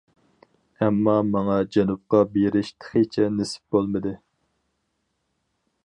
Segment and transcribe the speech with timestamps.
[0.85, 4.19] ئەمما ماڭا جەنۇبقا بېرىش تېخىچە نېسىپ بولمىدى.